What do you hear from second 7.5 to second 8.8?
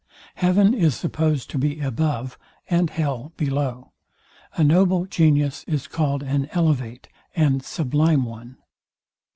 sublime one.